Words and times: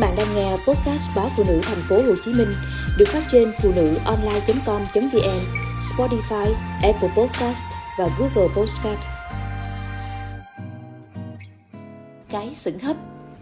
bạn 0.00 0.16
đang 0.16 0.34
nghe 0.34 0.50
podcast 0.50 1.16
báo 1.16 1.28
phụ 1.36 1.44
nữ 1.48 1.60
thành 1.62 1.80
phố 1.88 1.96
Hồ 1.96 2.14
Chí 2.24 2.32
Minh 2.32 2.48
được 2.98 3.08
phát 3.08 3.22
trên 3.28 3.52
phụ 3.62 3.72
nữ 3.76 3.94
online.com.vn, 4.04 5.40
Spotify, 5.80 6.52
Apple 6.82 7.10
Podcast 7.16 7.64
và 7.98 8.08
Google 8.18 8.54
Podcast. 8.56 8.98
Cái 12.30 12.54
sửng 12.54 12.78
hấp, 12.78 12.96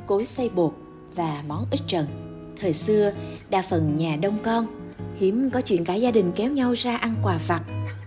cối 0.06 0.26
xay 0.26 0.48
bột 0.48 0.72
và 1.14 1.42
món 1.48 1.66
ít 1.70 1.80
trần. 1.86 2.06
Thời 2.60 2.72
xưa, 2.72 3.12
đa 3.50 3.62
phần 3.70 3.94
nhà 3.94 4.16
đông 4.16 4.38
con, 4.42 4.66
hiếm 5.18 5.50
có 5.50 5.60
chuyện 5.60 5.84
cả 5.84 5.94
gia 5.94 6.10
đình 6.10 6.32
kéo 6.36 6.50
nhau 6.50 6.72
ra 6.72 6.96
ăn 6.96 7.14
quà 7.22 7.38
vặt 7.46 7.62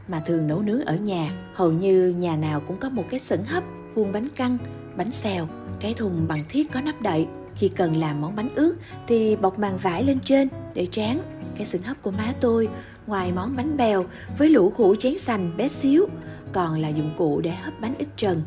mà 0.08 0.22
thường 0.26 0.48
nấu 0.48 0.62
nướng 0.62 0.82
ở 0.82 0.96
nhà. 0.96 1.32
Hầu 1.54 1.72
như 1.72 2.16
nhà 2.18 2.36
nào 2.36 2.60
cũng 2.60 2.78
có 2.78 2.90
một 2.90 3.04
cái 3.10 3.20
sửng 3.20 3.46
hấp, 3.46 3.64
khuôn 3.96 4.12
bánh 4.12 4.28
căn, 4.36 4.58
bánh 4.98 5.12
xèo, 5.12 5.48
cái 5.80 5.94
thùng 5.94 6.28
bằng 6.28 6.40
thiết 6.50 6.72
có 6.72 6.82
nắp 6.82 7.02
đậy 7.02 7.28
khi 7.56 7.70
cần 7.70 7.96
làm 7.96 8.22
món 8.22 8.36
bánh 8.36 8.50
ướt 8.56 8.76
thì 9.08 9.36
bọc 9.36 9.60
màng 9.60 9.78
vải 9.78 10.04
lên 10.04 10.20
trên 10.20 10.48
để 10.74 10.86
tráng. 10.86 11.20
Cái 11.56 11.66
sừng 11.66 11.82
hấp 11.82 12.02
của 12.02 12.12
má 12.12 12.34
tôi, 12.42 12.70
ngoài 13.08 13.32
món 13.32 13.56
bánh 13.56 13.78
bèo 13.78 14.06
với 14.38 14.50
lũ 14.50 14.70
khủ 14.70 14.96
chén 14.96 15.18
sành 15.18 15.58
bé 15.58 15.68
xíu, 15.68 16.06
còn 16.54 16.80
là 16.80 16.88
dụng 16.88 17.12
cụ 17.18 17.42
để 17.42 17.52
hấp 17.52 17.82
bánh 17.82 17.96
ít 17.98 18.08
trần. 18.18 18.42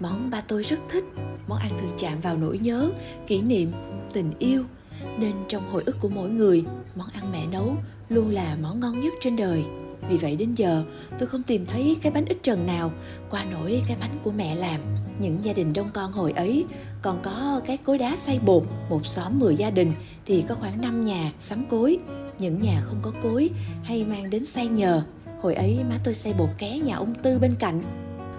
Món 0.00 0.30
ba 0.30 0.40
tôi 0.40 0.62
rất 0.62 0.78
thích, 0.90 1.04
món 1.48 1.58
ăn 1.58 1.70
thường 1.80 1.94
chạm 1.98 2.20
vào 2.20 2.36
nỗi 2.36 2.58
nhớ, 2.58 2.90
kỷ 3.26 3.42
niệm, 3.42 3.72
tình 4.12 4.32
yêu. 4.38 4.64
Nên 5.18 5.32
trong 5.48 5.70
hồi 5.70 5.82
ức 5.86 5.96
của 6.00 6.08
mỗi 6.08 6.28
người, 6.28 6.64
món 6.96 7.08
ăn 7.14 7.32
mẹ 7.32 7.46
nấu 7.46 7.76
luôn 8.08 8.30
là 8.30 8.56
món 8.62 8.80
ngon 8.80 9.00
nhất 9.00 9.12
trên 9.20 9.36
đời. 9.36 9.64
Vì 10.08 10.16
vậy 10.16 10.36
đến 10.36 10.54
giờ 10.54 10.84
tôi 11.18 11.28
không 11.28 11.42
tìm 11.42 11.66
thấy 11.66 11.96
cái 12.02 12.12
bánh 12.12 12.24
ít 12.24 12.36
trần 12.42 12.66
nào 12.66 12.92
qua 13.30 13.44
nổi 13.44 13.82
cái 13.88 13.96
bánh 14.00 14.18
của 14.24 14.30
mẹ 14.30 14.54
làm. 14.54 14.80
Những 15.18 15.38
gia 15.42 15.52
đình 15.52 15.72
đông 15.72 15.90
con 15.94 16.12
hồi 16.12 16.32
ấy 16.32 16.64
còn 17.02 17.18
có 17.22 17.60
cái 17.66 17.76
cối 17.76 17.98
đá 17.98 18.16
xay 18.16 18.38
bột, 18.38 18.62
một 18.90 19.06
xóm 19.06 19.38
10 19.38 19.56
gia 19.56 19.70
đình 19.70 19.92
thì 20.26 20.44
có 20.48 20.54
khoảng 20.54 20.80
5 20.80 21.04
nhà 21.04 21.32
sắm 21.38 21.64
cối. 21.70 21.98
Những 22.38 22.62
nhà 22.62 22.82
không 22.84 22.98
có 23.02 23.12
cối 23.22 23.50
hay 23.82 24.04
mang 24.04 24.30
đến 24.30 24.44
xay 24.44 24.66
nhờ. 24.66 25.02
Hồi 25.40 25.54
ấy 25.54 25.78
má 25.88 25.98
tôi 26.04 26.14
xay 26.14 26.34
bột 26.38 26.48
ké 26.58 26.78
nhà 26.78 26.96
ông 26.96 27.14
Tư 27.22 27.38
bên 27.38 27.54
cạnh. 27.58 27.82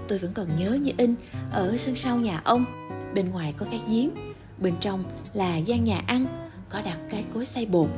Tôi 0.07 0.17
vẫn 0.17 0.33
còn 0.33 0.47
nhớ 0.59 0.73
như 0.81 0.91
in 0.97 1.15
ở 1.51 1.77
sân 1.77 1.95
sau 1.95 2.17
nhà 2.17 2.41
ông. 2.43 2.65
Bên 3.13 3.29
ngoài 3.29 3.53
có 3.57 3.65
cái 3.71 3.79
giếng, 3.89 4.09
bên 4.57 4.73
trong 4.79 5.03
là 5.33 5.57
gian 5.57 5.83
nhà 5.83 6.01
ăn, 6.07 6.49
có 6.69 6.81
đặt 6.81 6.97
cái 7.09 7.23
cối 7.33 7.45
xay 7.45 7.65
bột. 7.65 7.89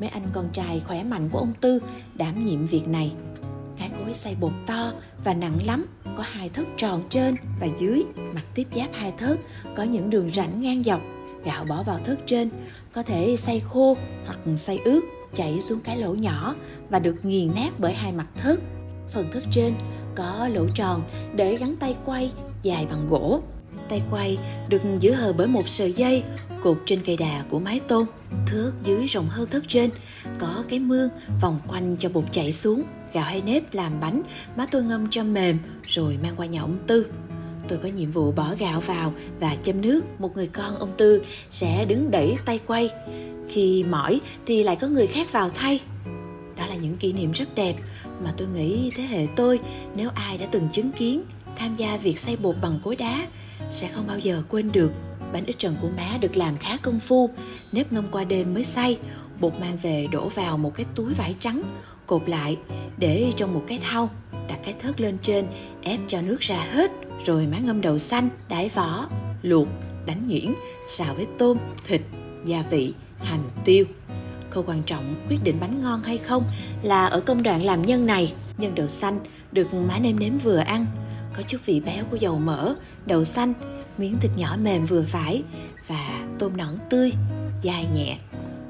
Mấy 0.00 0.08
anh 0.08 0.22
con 0.32 0.48
trai 0.52 0.82
khỏe 0.86 1.04
mạnh 1.04 1.28
của 1.28 1.38
ông 1.38 1.52
Tư 1.60 1.80
đảm 2.14 2.44
nhiệm 2.44 2.66
việc 2.66 2.88
này. 2.88 3.12
Cái 3.78 3.90
cối 3.98 4.14
xay 4.14 4.36
bột 4.40 4.52
to 4.66 4.92
và 5.24 5.34
nặng 5.34 5.58
lắm, 5.66 5.86
có 6.16 6.22
hai 6.26 6.48
thớt 6.48 6.66
tròn 6.76 7.02
trên 7.10 7.34
và 7.60 7.66
dưới, 7.78 8.04
mặt 8.34 8.44
tiếp 8.54 8.66
giáp 8.76 8.88
hai 8.92 9.12
thớt, 9.18 9.38
có 9.76 9.82
những 9.82 10.10
đường 10.10 10.30
rãnh 10.34 10.62
ngang 10.62 10.82
dọc. 10.82 11.00
Gạo 11.44 11.64
bỏ 11.64 11.82
vào 11.82 11.98
thớt 12.04 12.18
trên, 12.26 12.50
có 12.92 13.02
thể 13.02 13.36
xay 13.36 13.60
khô 13.60 13.96
hoặc 14.26 14.38
xay 14.56 14.78
ướt, 14.78 15.00
chảy 15.34 15.60
xuống 15.60 15.80
cái 15.84 15.96
lỗ 15.96 16.14
nhỏ 16.14 16.54
và 16.90 16.98
được 16.98 17.24
nghiền 17.24 17.54
nát 17.54 17.70
bởi 17.78 17.92
hai 17.92 18.12
mặt 18.12 18.28
thớt. 18.36 18.58
Phần 19.12 19.30
thớt 19.32 19.42
trên 19.52 19.74
có 20.14 20.48
lỗ 20.52 20.66
tròn 20.74 21.02
để 21.34 21.56
gắn 21.56 21.76
tay 21.76 21.96
quay 22.04 22.32
dài 22.62 22.86
bằng 22.90 23.06
gỗ. 23.10 23.42
Tay 23.90 24.02
quay 24.10 24.38
được 24.68 24.82
giữ 25.00 25.12
hờ 25.12 25.32
bởi 25.32 25.46
một 25.46 25.68
sợi 25.68 25.92
dây 25.92 26.22
cột 26.62 26.82
trên 26.86 27.00
cây 27.04 27.16
đà 27.16 27.44
của 27.50 27.58
mái 27.58 27.80
tôn. 27.80 28.06
thước 28.46 28.72
dưới 28.84 29.06
rộng 29.06 29.28
hơn 29.28 29.48
thước 29.50 29.68
trên, 29.68 29.90
có 30.38 30.64
cái 30.68 30.78
mương 30.78 31.08
vòng 31.40 31.60
quanh 31.68 31.96
cho 31.98 32.08
bột 32.08 32.24
chảy 32.30 32.52
xuống 32.52 32.82
gạo 33.12 33.24
hay 33.24 33.42
nếp 33.42 33.74
làm 33.74 34.00
bánh 34.00 34.22
má 34.56 34.66
tôi 34.70 34.84
ngâm 34.84 35.10
cho 35.10 35.24
mềm 35.24 35.58
rồi 35.86 36.18
mang 36.22 36.34
qua 36.36 36.46
nhà 36.46 36.60
ông 36.60 36.78
tư 36.86 37.06
tôi 37.68 37.78
có 37.78 37.88
nhiệm 37.88 38.10
vụ 38.10 38.32
bỏ 38.32 38.54
gạo 38.58 38.80
vào 38.80 39.12
và 39.40 39.56
châm 39.62 39.80
nước 39.80 40.00
một 40.18 40.36
người 40.36 40.46
con 40.46 40.76
ông 40.76 40.92
tư 40.96 41.22
sẽ 41.50 41.84
đứng 41.84 42.10
đẩy 42.10 42.36
tay 42.44 42.60
quay 42.66 42.90
khi 43.48 43.84
mỏi 43.90 44.20
thì 44.46 44.62
lại 44.62 44.76
có 44.76 44.86
người 44.86 45.06
khác 45.06 45.32
vào 45.32 45.50
thay 45.50 45.80
đó 46.56 46.66
là 46.66 46.74
những 46.74 46.96
kỷ 46.96 47.12
niệm 47.12 47.32
rất 47.32 47.54
đẹp 47.54 47.74
mà 48.24 48.32
tôi 48.36 48.48
nghĩ 48.48 48.90
thế 48.96 49.02
hệ 49.02 49.26
tôi 49.36 49.60
nếu 49.96 50.10
ai 50.14 50.38
đã 50.38 50.46
từng 50.50 50.68
chứng 50.72 50.92
kiến 50.92 51.22
tham 51.56 51.76
gia 51.76 51.96
việc 51.96 52.18
xây 52.18 52.36
bột 52.36 52.56
bằng 52.62 52.80
cối 52.82 52.96
đá 52.96 53.26
sẽ 53.70 53.88
không 53.88 54.06
bao 54.06 54.18
giờ 54.18 54.42
quên 54.48 54.72
được 54.72 54.92
bánh 55.32 55.46
ít 55.46 55.58
trần 55.58 55.76
của 55.80 55.88
má 55.96 56.18
được 56.20 56.36
làm 56.36 56.56
khá 56.56 56.76
công 56.82 57.00
phu. 57.00 57.30
Nếp 57.72 57.92
ngâm 57.92 58.08
qua 58.08 58.24
đêm 58.24 58.54
mới 58.54 58.64
xay 58.64 58.98
bột 59.40 59.52
mang 59.60 59.78
về 59.82 60.06
đổ 60.12 60.28
vào 60.28 60.58
một 60.58 60.74
cái 60.74 60.86
túi 60.94 61.14
vải 61.14 61.34
trắng, 61.40 61.62
cột 62.06 62.28
lại, 62.28 62.56
để 62.96 63.32
trong 63.36 63.54
một 63.54 63.64
cái 63.66 63.78
thau, 63.82 64.10
đặt 64.48 64.58
cái 64.64 64.74
thớt 64.80 65.00
lên 65.00 65.18
trên, 65.22 65.46
ép 65.82 66.00
cho 66.08 66.22
nước 66.22 66.40
ra 66.40 66.66
hết, 66.70 66.90
rồi 67.24 67.46
má 67.46 67.58
ngâm 67.58 67.80
đậu 67.80 67.98
xanh 67.98 68.28
đãi 68.48 68.68
vỏ, 68.68 69.08
luộc 69.42 69.68
đánh 70.06 70.28
nhuyễn, 70.28 70.54
xào 70.88 71.14
với 71.14 71.26
tôm, 71.38 71.58
thịt, 71.86 72.00
gia 72.44 72.62
vị, 72.70 72.92
hành 73.18 73.50
tiêu. 73.64 73.84
Khâu 74.50 74.64
quan 74.66 74.82
trọng 74.86 75.14
quyết 75.28 75.38
định 75.44 75.56
bánh 75.60 75.82
ngon 75.82 76.02
hay 76.02 76.18
không 76.18 76.44
là 76.82 77.06
ở 77.06 77.20
công 77.20 77.42
đoạn 77.42 77.62
làm 77.62 77.84
nhân 77.84 78.06
này. 78.06 78.34
Nhân 78.58 78.74
đậu 78.74 78.88
xanh 78.88 79.20
được 79.52 79.74
má 79.74 79.98
nêm 79.98 80.18
nếm 80.18 80.38
vừa 80.38 80.58
ăn 80.58 80.86
có 81.36 81.42
chút 81.42 81.58
vị 81.66 81.80
béo 81.80 82.04
của 82.10 82.16
dầu 82.16 82.38
mỡ, 82.38 82.74
đậu 83.06 83.24
xanh, 83.24 83.52
miếng 83.98 84.16
thịt 84.20 84.30
nhỏ 84.36 84.56
mềm 84.62 84.86
vừa 84.86 85.04
phải 85.08 85.42
và 85.86 86.28
tôm 86.38 86.56
nõn 86.56 86.74
tươi, 86.90 87.12
dai 87.64 87.86
nhẹ. 87.94 88.18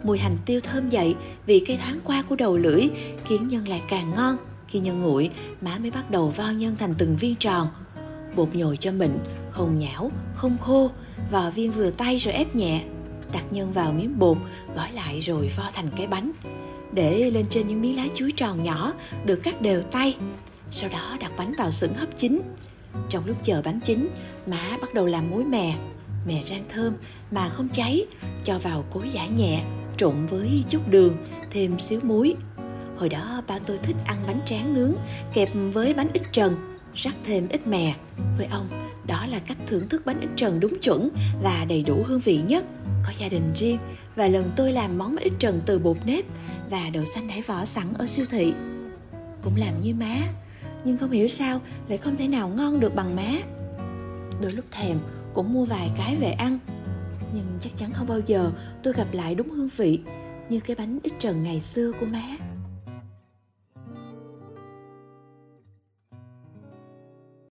Mùi 0.02 0.18
hành 0.18 0.36
tiêu 0.46 0.60
thơm 0.60 0.88
dậy 0.88 1.14
vì 1.46 1.64
cây 1.66 1.76
thoáng 1.76 2.00
qua 2.04 2.22
của 2.28 2.36
đầu 2.36 2.56
lưỡi 2.56 2.88
khiến 3.24 3.48
nhân 3.48 3.68
lại 3.68 3.82
càng 3.88 4.14
ngon 4.14 4.36
khi 4.68 4.78
nhân 4.78 5.02
nguội, 5.02 5.30
má 5.60 5.78
mới 5.78 5.90
bắt 5.90 6.10
đầu 6.10 6.28
vo 6.28 6.50
nhân 6.50 6.76
thành 6.78 6.94
từng 6.98 7.16
viên 7.16 7.34
tròn. 7.34 7.68
Bột 8.36 8.54
nhồi 8.54 8.76
cho 8.76 8.92
mịn 8.92 9.10
không 9.50 9.78
nhão, 9.78 10.10
không 10.34 10.58
khô, 10.58 10.90
vò 11.30 11.50
viên 11.50 11.72
vừa 11.72 11.90
tay 11.90 12.18
rồi 12.18 12.34
ép 12.34 12.54
nhẹ, 12.54 12.82
đặt 13.32 13.44
nhân 13.50 13.72
vào 13.72 13.92
miếng 13.92 14.18
bột, 14.18 14.36
gói 14.76 14.92
lại 14.92 15.20
rồi 15.20 15.50
vo 15.56 15.64
thành 15.74 15.90
cái 15.96 16.06
bánh. 16.06 16.32
Để 16.92 17.30
lên 17.30 17.46
trên 17.50 17.68
những 17.68 17.82
miếng 17.82 17.96
lá 17.96 18.04
chuối 18.14 18.32
tròn 18.36 18.62
nhỏ 18.62 18.92
được 19.24 19.36
cắt 19.36 19.62
đều 19.62 19.82
tay 19.82 20.16
sau 20.70 20.90
đó 20.90 21.16
đặt 21.20 21.32
bánh 21.36 21.54
vào 21.58 21.70
xửng 21.70 21.94
hấp 21.94 22.16
chín. 22.16 22.42
Trong 23.08 23.26
lúc 23.26 23.36
chờ 23.42 23.62
bánh 23.64 23.80
chín, 23.84 24.08
má 24.46 24.78
bắt 24.80 24.94
đầu 24.94 25.06
làm 25.06 25.30
muối 25.30 25.44
mè 25.44 25.74
mè 26.26 26.42
rang 26.46 26.64
thơm 26.68 26.94
mà 27.30 27.48
không 27.48 27.68
cháy, 27.72 28.06
cho 28.44 28.58
vào 28.58 28.84
cối 28.90 29.10
giả 29.12 29.26
nhẹ, 29.26 29.62
trộn 29.96 30.26
với 30.26 30.64
chút 30.68 30.88
đường, 30.88 31.16
thêm 31.50 31.78
xíu 31.78 32.00
muối. 32.02 32.34
Hồi 32.96 33.08
đó 33.08 33.42
ba 33.48 33.58
tôi 33.58 33.78
thích 33.78 33.96
ăn 34.06 34.24
bánh 34.26 34.40
tráng 34.46 34.74
nướng, 34.74 34.94
kẹp 35.32 35.48
với 35.72 35.94
bánh 35.94 36.08
ít 36.12 36.22
trần, 36.32 36.78
rắc 36.94 37.14
thêm 37.24 37.48
ít 37.48 37.66
mè. 37.66 37.94
Với 38.38 38.46
ông, 38.46 38.68
đó 39.06 39.26
là 39.26 39.38
cách 39.38 39.56
thưởng 39.66 39.88
thức 39.88 40.02
bánh 40.06 40.20
ít 40.20 40.28
trần 40.36 40.60
đúng 40.60 40.80
chuẩn 40.80 41.08
và 41.42 41.66
đầy 41.68 41.82
đủ 41.82 42.02
hương 42.06 42.20
vị 42.20 42.40
nhất. 42.46 42.64
Có 43.06 43.12
gia 43.18 43.28
đình 43.28 43.52
riêng 43.56 43.78
và 44.16 44.28
lần 44.28 44.50
tôi 44.56 44.72
làm 44.72 44.98
món 44.98 45.14
bánh 45.14 45.24
ít 45.24 45.32
trần 45.38 45.60
từ 45.66 45.78
bột 45.78 45.96
nếp 46.04 46.24
và 46.70 46.90
đậu 46.92 47.04
xanh 47.04 47.28
đáy 47.28 47.42
vỏ 47.42 47.64
sẵn 47.64 47.84
ở 47.98 48.06
siêu 48.06 48.26
thị. 48.30 48.52
Cũng 49.42 49.56
làm 49.56 49.82
như 49.82 49.94
má 49.94 50.16
nhưng 50.84 50.98
không 50.98 51.10
hiểu 51.10 51.28
sao 51.28 51.60
lại 51.88 51.98
không 51.98 52.16
thể 52.16 52.28
nào 52.28 52.48
ngon 52.48 52.80
được 52.80 52.94
bằng 52.94 53.16
má. 53.16 53.32
Đôi 54.42 54.52
lúc 54.52 54.64
thèm 54.70 54.98
cũng 55.34 55.52
mua 55.52 55.64
vài 55.64 55.90
cái 55.96 56.16
về 56.16 56.30
ăn. 56.30 56.58
Nhưng 57.34 57.46
chắc 57.60 57.76
chắn 57.76 57.90
không 57.92 58.06
bao 58.06 58.20
giờ 58.26 58.52
tôi 58.82 58.94
gặp 58.94 59.06
lại 59.12 59.34
đúng 59.34 59.50
hương 59.50 59.68
vị 59.76 60.00
như 60.48 60.60
cái 60.60 60.76
bánh 60.76 60.98
ít 61.02 61.12
trần 61.18 61.42
ngày 61.42 61.60
xưa 61.60 61.92
của 62.00 62.06
má. 62.06 62.49